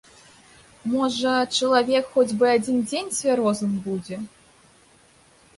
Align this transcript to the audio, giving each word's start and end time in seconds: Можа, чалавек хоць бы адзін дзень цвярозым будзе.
Можа, 0.93 1.33
чалавек 1.59 2.09
хоць 2.15 2.37
бы 2.39 2.45
адзін 2.55 2.81
дзень 2.89 3.13
цвярозым 3.19 3.77
будзе. 3.85 4.17